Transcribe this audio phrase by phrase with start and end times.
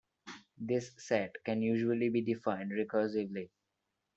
[0.57, 3.51] This set can usually be defined recursively.